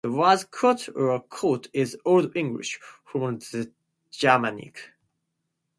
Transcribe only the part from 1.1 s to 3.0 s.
"cote" is Old English,